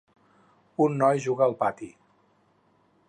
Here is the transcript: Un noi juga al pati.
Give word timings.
Un 0.85 0.97
noi 1.01 1.21
juga 1.27 1.45
al 1.49 1.53
pati. 1.61 1.91